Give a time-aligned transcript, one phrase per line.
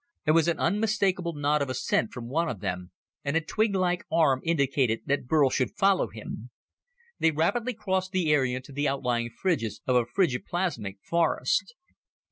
[0.25, 2.89] There was an unmistakable nod of assent from one of them,
[3.23, 6.49] and a twiglike arm indicated that Burl should follow him.
[7.19, 11.75] They rapidly crossed the area to the outlying fringes of a frigi plasmic forest.